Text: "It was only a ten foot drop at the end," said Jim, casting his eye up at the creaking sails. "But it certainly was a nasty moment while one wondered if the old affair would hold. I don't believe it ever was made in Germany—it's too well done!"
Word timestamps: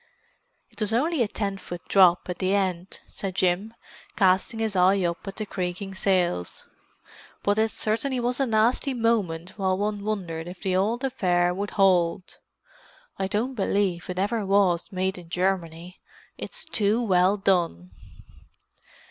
"It 0.71 0.79
was 0.79 0.93
only 0.93 1.21
a 1.21 1.27
ten 1.27 1.59
foot 1.59 1.83
drop 1.87 2.27
at 2.27 2.39
the 2.39 2.55
end," 2.55 3.01
said 3.05 3.35
Jim, 3.35 3.75
casting 4.15 4.59
his 4.59 4.75
eye 4.75 4.99
up 5.03 5.27
at 5.27 5.35
the 5.35 5.45
creaking 5.45 5.93
sails. 5.93 6.65
"But 7.43 7.59
it 7.59 7.69
certainly 7.69 8.19
was 8.19 8.39
a 8.39 8.47
nasty 8.47 8.95
moment 8.95 9.59
while 9.59 9.77
one 9.77 10.03
wondered 10.03 10.47
if 10.47 10.59
the 10.63 10.75
old 10.75 11.03
affair 11.03 11.53
would 11.53 11.69
hold. 11.77 12.39
I 13.19 13.27
don't 13.27 13.53
believe 13.53 14.09
it 14.09 14.17
ever 14.17 14.43
was 14.43 14.91
made 14.91 15.19
in 15.19 15.29
Germany—it's 15.29 16.65
too 16.65 16.99
well 17.03 17.37
done!" 17.37 17.91